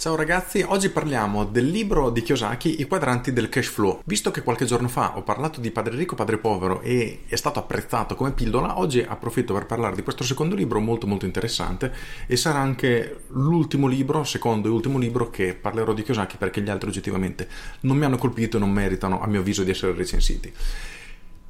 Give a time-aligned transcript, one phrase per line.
[0.00, 4.00] Ciao ragazzi, oggi parliamo del libro di Kiyosaki I quadranti del cash flow.
[4.04, 7.58] Visto che qualche giorno fa ho parlato di Padre ricco, Padre povero e è stato
[7.58, 11.92] apprezzato come pillola, oggi approfitto per parlare di questo secondo libro molto molto interessante
[12.28, 16.70] e sarà anche l'ultimo libro, secondo e ultimo libro che parlerò di Kiyosaki perché gli
[16.70, 17.48] altri oggettivamente
[17.80, 20.52] non mi hanno colpito e non meritano a mio avviso di essere recensiti.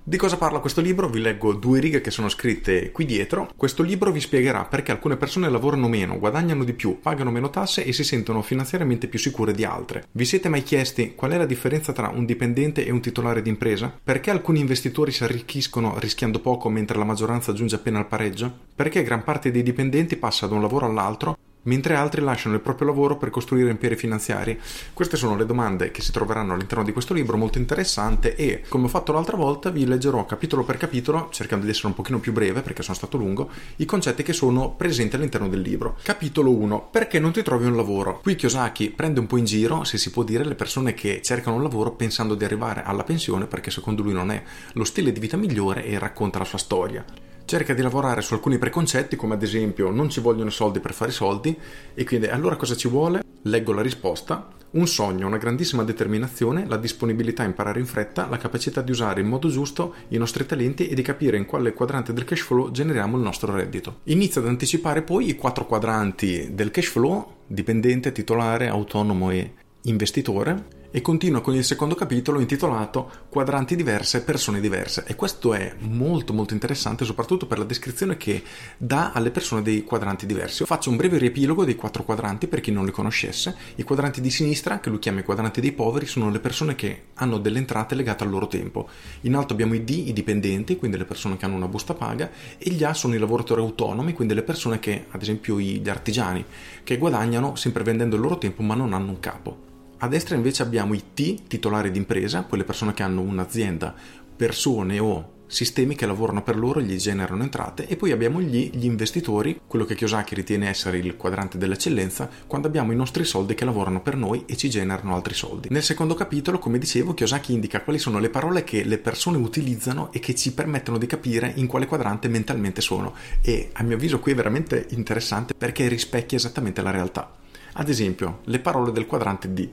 [0.08, 1.10] Di cosa parla questo libro?
[1.10, 3.50] Vi leggo due righe che sono scritte qui dietro.
[3.54, 7.84] Questo libro vi spiegherà perché alcune persone lavorano meno, guadagnano di più, pagano meno tasse
[7.84, 10.06] e si sentono finanziariamente più sicure di altre.
[10.12, 13.50] Vi siete mai chiesti qual è la differenza tra un dipendente e un titolare di
[13.50, 13.94] impresa?
[14.02, 18.50] Perché alcuni investitori si arricchiscono rischiando poco mentre la maggioranza giunge appena al pareggio?
[18.74, 22.88] Perché gran parte dei dipendenti passa da un lavoro all'altro mentre altri lasciano il proprio
[22.88, 24.58] lavoro per costruire imperi finanziari?
[24.92, 28.84] Queste sono le domande che si troveranno all'interno di questo libro molto interessante e come
[28.84, 32.32] ho fatto l'altra volta vi leggerò capitolo per capitolo, cercando di essere un pochino più
[32.32, 35.96] breve perché sono stato lungo, i concetti che sono presenti all'interno del libro.
[36.02, 36.88] Capitolo 1.
[36.90, 38.20] Perché non ti trovi un lavoro?
[38.20, 41.56] Qui Kiyosaki prende un po' in giro, se si può dire, le persone che cercano
[41.56, 44.42] un lavoro pensando di arrivare alla pensione perché secondo lui non è
[44.72, 47.04] lo stile di vita migliore e racconta la sua storia
[47.48, 51.10] cerca di lavorare su alcuni preconcetti come ad esempio non ci vogliono soldi per fare
[51.10, 51.58] soldi
[51.94, 53.22] e quindi allora cosa ci vuole?
[53.44, 54.48] Leggo la risposta.
[54.72, 59.22] Un sogno, una grandissima determinazione, la disponibilità a imparare in fretta, la capacità di usare
[59.22, 62.70] in modo giusto i nostri talenti e di capire in quale quadrante del cash flow
[62.70, 64.00] generiamo il nostro reddito.
[64.04, 69.54] Inizia ad anticipare poi i quattro quadranti del cash flow, dipendente, titolare, autonomo e
[69.84, 75.74] investitore e continua con il secondo capitolo intitolato Quadranti diverse, persone diverse e questo è
[75.80, 78.42] molto molto interessante soprattutto per la descrizione che
[78.76, 80.64] dà alle persone dei quadranti diversi.
[80.64, 83.54] Faccio un breve riepilogo dei quattro quadranti per chi non li conoscesse.
[83.76, 87.02] I quadranti di sinistra, che lui chiama i quadranti dei poveri, sono le persone che
[87.14, 88.88] hanno delle entrate legate al loro tempo.
[89.22, 92.30] In alto abbiamo i D, i dipendenti, quindi le persone che hanno una busta paga
[92.56, 96.44] e gli A sono i lavoratori autonomi, quindi le persone che, ad esempio gli artigiani,
[96.82, 99.67] che guadagnano sempre vendendo il loro tempo ma non hanno un capo.
[100.00, 103.92] A destra invece abbiamo i T, titolari d'impresa, quelle persone che hanno un'azienda,
[104.36, 108.70] persone o sistemi che lavorano per loro e gli generano entrate e poi abbiamo gli,
[108.72, 113.54] gli, investitori, quello che Kiyosaki ritiene essere il quadrante dell'eccellenza, quando abbiamo i nostri soldi
[113.54, 115.66] che lavorano per noi e ci generano altri soldi.
[115.72, 120.12] Nel secondo capitolo, come dicevo, Kiyosaki indica quali sono le parole che le persone utilizzano
[120.12, 124.20] e che ci permettono di capire in quale quadrante mentalmente sono e a mio avviso
[124.20, 127.34] qui è veramente interessante perché rispecchia esattamente la realtà.
[127.72, 129.68] Ad esempio, le parole del quadrante D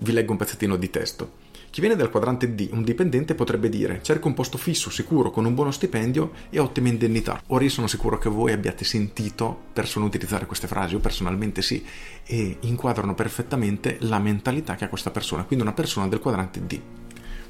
[0.00, 1.48] vi leggo un pezzettino di testo.
[1.70, 5.44] Chi viene dal quadrante D, un dipendente, potrebbe dire cerco un posto fisso, sicuro, con
[5.44, 7.40] un buono stipendio e ottime indennità.
[7.48, 11.84] Ora io sono sicuro che voi abbiate sentito persone utilizzare queste frasi, io personalmente sì,
[12.26, 16.80] e inquadrano perfettamente la mentalità che ha questa persona, quindi una persona del quadrante D.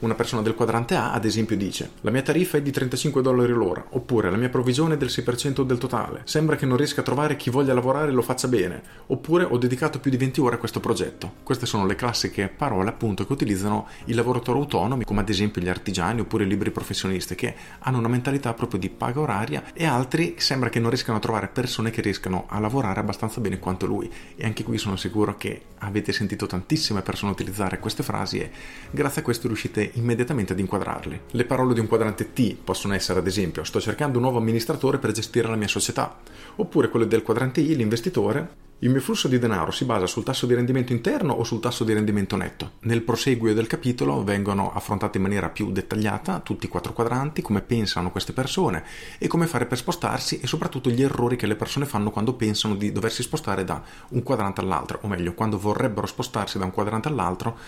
[0.01, 3.53] Una persona del quadrante A, ad esempio, dice: La mia tariffa è di 35 dollari
[3.53, 6.23] l'ora, oppure la mia provvigione è del 6% del totale.
[6.25, 9.59] Sembra che non riesca a trovare chi voglia lavorare e lo faccia bene, oppure ho
[9.59, 11.35] dedicato più di 20 ore a questo progetto.
[11.43, 15.69] Queste sono le classiche parole, appunto, che utilizzano i lavoratori autonomi, come ad esempio gli
[15.69, 20.37] artigiani oppure i liberi professionisti, che hanno una mentalità proprio di paga oraria, e altri
[20.39, 24.11] sembra che non riescano a trovare persone che riescano a lavorare abbastanza bene quanto lui.
[24.35, 28.51] E anche qui sono sicuro che avete sentito tantissime persone utilizzare queste frasi e
[28.91, 31.21] grazie a questo riuscite immediatamente ad inquadrarli.
[31.31, 34.99] Le parole di un quadrante T possono essere ad esempio sto cercando un nuovo amministratore
[34.99, 36.19] per gestire la mia società,
[36.57, 40.47] oppure quelle del quadrante I, l'investitore, il mio flusso di denaro si basa sul tasso
[40.47, 42.73] di rendimento interno o sul tasso di rendimento netto?
[42.81, 47.61] Nel proseguio del capitolo vengono affrontati in maniera più dettagliata tutti i quattro quadranti, come
[47.61, 48.83] pensano queste persone
[49.19, 52.75] e come fare per spostarsi e soprattutto gli errori che le persone fanno quando pensano
[52.75, 57.09] di doversi spostare da un quadrante all'altro, o meglio, quando vorrebbero spostarsi da un quadrante
[57.09, 57.59] all'altro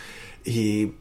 [0.40, 0.96] e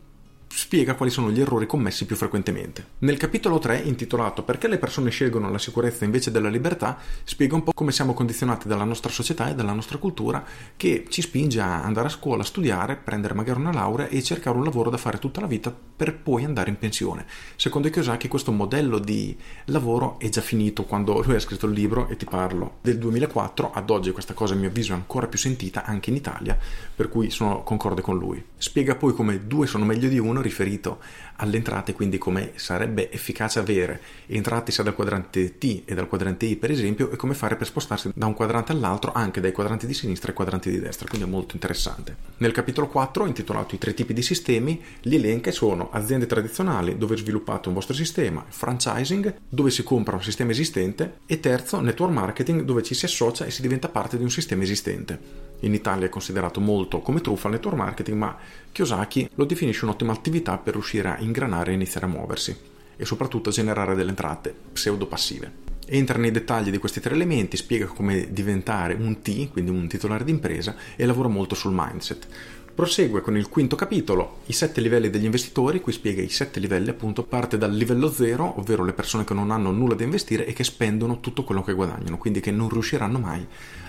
[0.54, 2.86] spiega quali sono gli errori commessi più frequentemente.
[3.00, 7.64] Nel capitolo 3, intitolato Perché le persone scelgono la sicurezza invece della libertà, spiega un
[7.64, 10.44] po' come siamo condizionati dalla nostra società e dalla nostra cultura
[10.76, 14.64] che ci spinge a andare a scuola, studiare, prendere magari una laurea e cercare un
[14.64, 17.26] lavoro da fare tutta la vita per poi andare in pensione.
[17.56, 22.10] Secondo Kiyosaki questo modello di lavoro è già finito quando lui ha scritto il libro
[22.10, 25.38] e ti parlo del 2004, ad oggi questa cosa a mio avviso è ancora più
[25.40, 26.58] sentita anche in Italia,
[26.96, 28.44] per cui sono concorde con lui.
[28.58, 31.00] Spiega poi come due sono meglio di uno riferito
[31.42, 36.46] alle entrate, quindi come sarebbe efficace avere entrate sia dal quadrante T e dal quadrante
[36.46, 39.88] I per esempio e come fare per spostarsi da un quadrante all'altro anche dai quadranti
[39.88, 42.16] di sinistra ai quadranti di destra, quindi è molto interessante.
[42.38, 47.18] Nel capitolo 4, intitolato I tre tipi di sistemi, li elenca sono aziende tradizionali dove
[47.18, 52.62] sviluppate un vostro sistema, franchising dove si compra un sistema esistente e terzo network marketing
[52.62, 55.50] dove ci si associa e si diventa parte di un sistema esistente.
[55.62, 58.36] In Italia è considerato molto come truffa il network marketing, ma
[58.72, 62.56] Kiyosaki lo definisce un'ottima attività per riuscire a ingranare e iniziare a muoversi
[62.98, 65.70] e soprattutto a generare delle entrate pseudo-passive.
[65.88, 70.24] Entra nei dettagli di questi tre elementi, spiega come diventare un T, quindi un titolare
[70.24, 72.28] d'impresa, e lavora molto sul mindset.
[72.74, 76.90] Prosegue con il quinto capitolo, i sette livelli degli investitori, qui spiega i sette livelli
[76.90, 80.54] appunto, parte dal livello zero, ovvero le persone che non hanno nulla da investire e
[80.54, 83.46] che spendono tutto quello che guadagnano, quindi che non riusciranno mai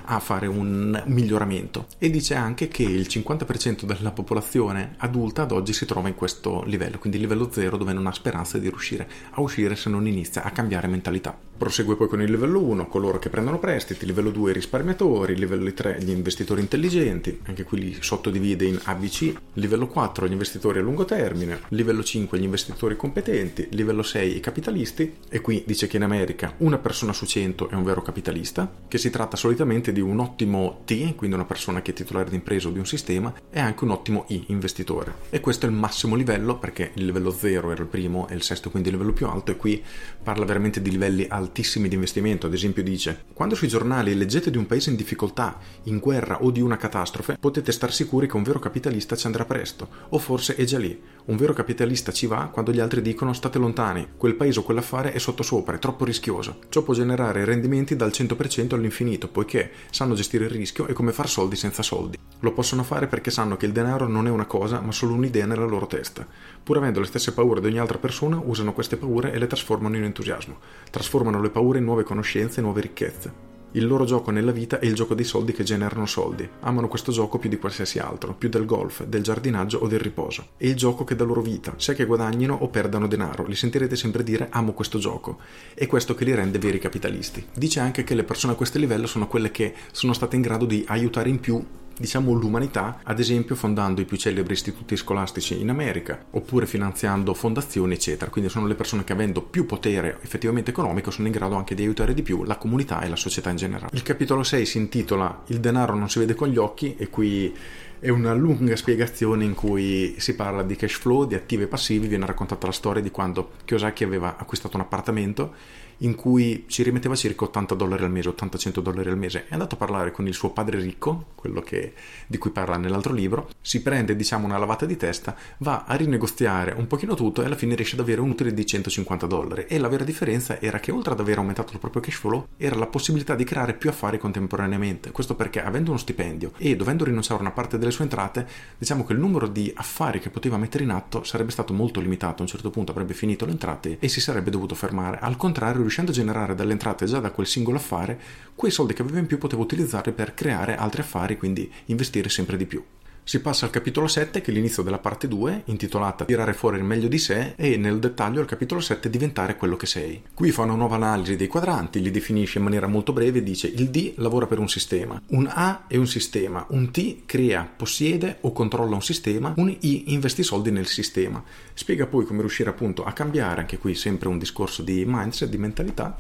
[0.07, 1.87] a fare un miglioramento.
[1.99, 6.65] E dice anche che il 50% della popolazione adulta ad oggi si trova in questo
[6.67, 10.43] livello, quindi livello zero dove non ha speranza di riuscire a uscire se non inizia
[10.43, 11.39] a cambiare mentalità.
[11.57, 15.73] Prosegue poi con il livello 1, coloro che prendono prestiti, livello 2 i risparmiatori, livello
[15.73, 20.83] 3 gli investitori intelligenti, anche qui li sottodivide in ABC, livello 4 gli investitori a
[20.83, 25.97] lungo termine, livello 5 gli investitori competenti, livello 6 i capitalisti e qui dice che
[25.97, 30.01] in America una persona su 100 è un vero capitalista, che si tratta solitamente di
[30.01, 33.33] un ottimo T, quindi una persona che è titolare di impresa o di un sistema,
[33.51, 35.15] e anche un ottimo I, investitore.
[35.31, 38.43] E questo è il massimo livello perché il livello 0 era il primo e il
[38.43, 39.83] sesto quindi il livello più alto e qui
[40.23, 44.51] parla veramente di livelli alti altissimi di investimento, ad esempio dice quando sui giornali leggete
[44.51, 48.37] di un paese in difficoltà, in guerra o di una catastrofe, potete star sicuri che
[48.37, 50.99] un vero capitalista ci andrà presto, o forse è già lì.
[51.25, 55.13] Un vero capitalista ci va quando gli altri dicono state lontani, quel paese o quell'affare
[55.13, 56.61] è sottosopra, è troppo rischioso.
[56.69, 61.29] Ciò può generare rendimenti dal 100% all'infinito, poiché sanno gestire il rischio e come far
[61.29, 62.19] soldi senza soldi.
[62.41, 65.47] Lo possono fare perché sanno che il denaro non è una cosa, ma solo un'idea
[65.47, 66.27] nella loro testa.
[66.63, 69.97] Pur avendo le stesse paure di ogni altra persona, usano queste paure e le trasformano
[69.97, 70.59] in entusiasmo.
[70.91, 73.53] Trasformano le paure in nuove conoscenze e nuove ricchezze.
[73.75, 76.47] Il loro gioco nella vita è il gioco dei soldi che generano soldi.
[76.61, 80.49] Amano questo gioco più di qualsiasi altro, più del golf, del giardinaggio o del riposo.
[80.59, 83.47] È il gioco che dà loro vita, sia che guadagnino o perdano denaro.
[83.47, 85.39] Li sentirete sempre dire amo questo gioco.
[85.73, 87.47] È questo che li rende veri capitalisti.
[87.55, 90.67] Dice anche che le persone a questo livello sono quelle che sono state in grado
[90.67, 91.65] di aiutare in più
[92.03, 97.95] diciamo l'umanità, ad esempio fondando i più celebri istituti scolastici in America, oppure finanziando fondazioni,
[97.95, 98.31] eccetera.
[98.31, 101.83] Quindi sono le persone che avendo più potere effettivamente economico sono in grado anche di
[101.83, 103.91] aiutare di più la comunità e la società in generale.
[103.93, 107.55] Il capitolo 6 si intitola Il denaro non si vede con gli occhi e qui
[108.01, 112.09] è una lunga spiegazione in cui si parla di cash flow, di attivi e passivi,
[112.09, 115.55] viene raccontata la storia di quando Kiyosaki aveva acquistato un appartamento
[116.03, 119.47] in cui ci rimetteva circa 80 dollari al mese, 80-100 dollari al mese.
[119.49, 121.95] È andato a parlare con il suo padre ricco, quello che,
[122.27, 126.73] di cui parla nell'altro libro, si prende diciamo una lavata di testa, va a rinegoziare
[126.73, 129.67] un pochino tutto e alla fine riesce ad avere un utile di 150 dollari.
[129.69, 132.77] E la vera differenza era che oltre ad aver aumentato il proprio cash flow, era
[132.77, 135.11] la possibilità di creare più affari contemporaneamente.
[135.13, 138.47] Questo perché avendo uno stipendio e dovendo rinunciare a una parte delle sue entrate,
[138.77, 142.39] diciamo che il numero di affari che poteva mettere in atto sarebbe stato molto limitato.
[142.39, 145.19] A un certo punto avrebbe finito le entrate e si sarebbe dovuto fermare.
[145.21, 148.19] Al contrario, riuscendo a generare dalle entrate già da quel singolo affare,
[148.55, 152.57] quei soldi che aveva in più poteva utilizzare per creare altri affari, quindi investire sempre
[152.57, 152.83] di più.
[153.25, 156.83] Si passa al capitolo 7, che è l'inizio della parte 2, intitolata Tirare fuori il
[156.83, 160.21] meglio di sé, e nel dettaglio al capitolo 7 Diventare quello che sei.
[160.35, 163.69] Qui fa una nuova analisi dei quadranti, li definisce in maniera molto breve e dice
[163.69, 168.39] il D lavora per un sistema, un A è un sistema, un T crea, possiede
[168.41, 171.43] o controlla un sistema, un I investe soldi nel sistema.
[171.75, 175.59] Spiega poi come riuscire appunto a cambiare, anche qui sempre un discorso di mindset, di
[175.59, 176.19] mentalità,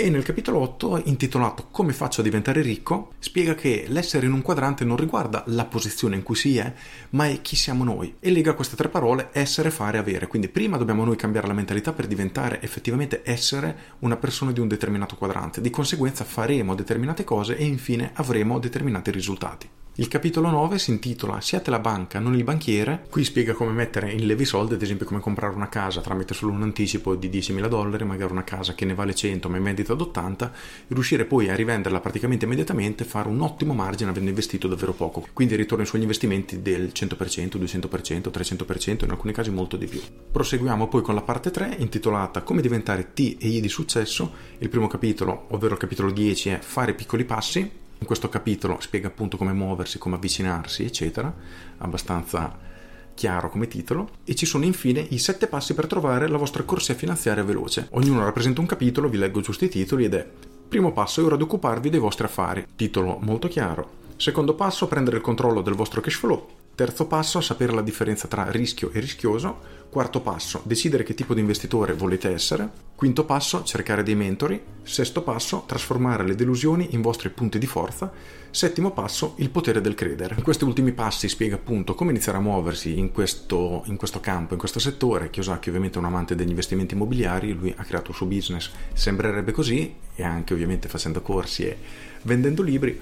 [0.00, 4.42] e nel capitolo 8, intitolato Come faccio a diventare ricco, spiega che l'essere in un
[4.42, 6.72] quadrante non riguarda la posizione in cui si è,
[7.10, 8.14] ma è chi siamo noi.
[8.20, 10.28] E lega queste tre parole essere, fare, avere.
[10.28, 14.68] Quindi prima dobbiamo noi cambiare la mentalità per diventare effettivamente essere una persona di un
[14.68, 15.60] determinato quadrante.
[15.60, 19.68] Di conseguenza faremo determinate cose e infine avremo determinati risultati.
[20.00, 23.06] Il capitolo 9 si intitola Siate la banca, non il banchiere.
[23.10, 26.52] Qui spiega come mettere in levi soldi, ad esempio come comprare una casa tramite solo
[26.52, 29.94] un anticipo di 10.000 dollari, magari una casa che ne vale 100 ma in vendita
[29.94, 34.28] ad 80, e riuscire poi a rivenderla praticamente immediatamente e fare un ottimo margine avendo
[34.28, 35.26] investito davvero poco.
[35.32, 40.00] Quindi ritorno sugli investimenti del 100%, 200%, 300%, in alcuni casi molto di più.
[40.30, 44.32] Proseguiamo poi con la parte 3 intitolata Come diventare T e I di successo.
[44.58, 49.08] Il primo capitolo, ovvero il capitolo 10, è Fare piccoli passi in questo capitolo spiega
[49.08, 51.32] appunto come muoversi, come avvicinarsi, eccetera,
[51.78, 52.66] abbastanza
[53.14, 56.94] chiaro come titolo, e ci sono infine i sette passi per trovare la vostra corsia
[56.94, 57.88] finanziaria veloce.
[57.90, 60.26] Ognuno rappresenta un capitolo, vi leggo giusto i titoli ed è
[60.68, 62.66] Primo passo è ora di occuparvi dei vostri affari.
[62.76, 63.96] Titolo molto chiaro.
[64.16, 66.46] Secondo passo, prendere il controllo del vostro cash flow.
[66.74, 69.60] Terzo passo, sapere la differenza tra rischio e rischioso.
[69.88, 72.87] Quarto passo, decidere che tipo di investitore volete essere.
[72.98, 74.60] Quinto passo, cercare dei mentori.
[74.82, 78.10] Sesto passo, trasformare le delusioni in vostri punti di forza.
[78.50, 80.34] Settimo passo, il potere del credere.
[80.36, 84.54] In questi ultimi passi spiega appunto come iniziare a muoversi in questo, in questo campo,
[84.54, 85.30] in questo settore.
[85.30, 89.52] Kiyosaki ovviamente è un amante degli investimenti immobiliari, lui ha creato il suo business, sembrerebbe
[89.52, 91.76] così, e anche ovviamente facendo corsi e
[92.22, 93.00] vendendo libri.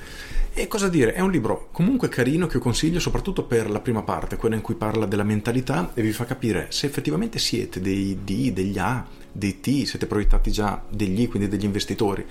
[0.52, 4.02] E cosa dire, è un libro comunque carino che io consiglio soprattutto per la prima
[4.02, 8.18] parte, quella in cui parla della mentalità e vi fa capire se effettivamente siete dei
[8.22, 12.24] D, degli A, dei T, siete proiettati già degli I, quindi degli investitori.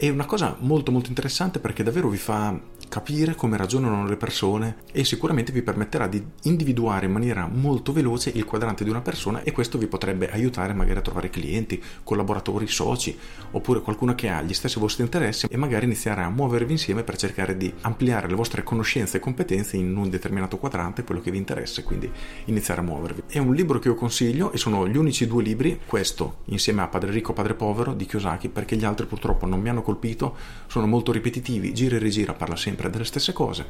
[0.00, 4.78] È una cosa molto molto interessante perché davvero vi fa capire come ragionano le persone
[4.92, 9.42] e sicuramente vi permetterà di individuare in maniera molto veloce il quadrante di una persona
[9.42, 13.16] e questo vi potrebbe aiutare magari a trovare clienti, collaboratori, soci
[13.50, 17.18] oppure qualcuno che ha gli stessi vostri interessi e magari iniziare a muovervi insieme per
[17.18, 21.36] cercare di ampliare le vostre conoscenze e competenze in un determinato quadrante, quello che vi
[21.36, 22.10] interessa quindi
[22.46, 23.24] iniziare a muovervi.
[23.26, 26.88] È un libro che io consiglio e sono gli unici due libri, questo insieme a
[26.88, 30.86] Padre Ricco, Padre Povero di Kiyosaki perché gli altri purtroppo non mi hanno colpito, sono
[30.86, 33.66] molto ripetitivi, gira e rigira, parla sempre delle stesse cose.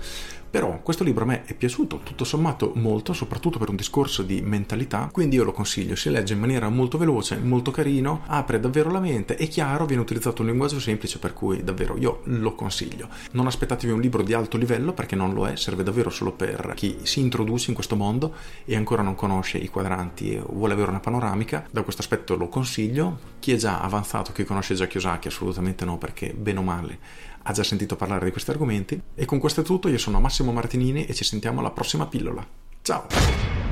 [0.50, 4.42] Però questo libro a me è piaciuto tutto sommato molto, soprattutto per un discorso di
[4.42, 8.90] mentalità, quindi io lo consiglio, si legge in maniera molto veloce, molto carino, apre davvero
[8.90, 13.08] la mente, è chiaro, viene utilizzato un linguaggio semplice per cui davvero io lo consiglio.
[13.32, 16.72] Non aspettatevi un libro di alto livello perché non lo è, serve davvero solo per
[16.74, 18.34] chi si introduce in questo mondo
[18.64, 22.48] e ancora non conosce i quadranti e vuole avere una panoramica, da questo aspetto lo
[22.48, 23.28] consiglio.
[23.38, 26.98] Chi è già avanzato, chi conosce già Kiyosaki, assolutamente no, perché bene o male
[27.42, 29.00] ha già sentito parlare di questi argomenti.
[29.14, 32.46] E con questo è tutto, io sono Massimo Martinini e ci sentiamo alla prossima pillola.
[32.82, 33.69] Ciao!